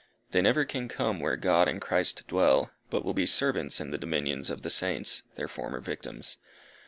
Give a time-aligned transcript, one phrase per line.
[0.31, 3.99] They never can come where God and Christ dwell, but will be servants in the
[3.99, 6.39] dominions of the Saints, their former victims.